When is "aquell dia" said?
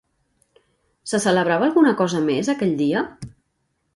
2.57-3.07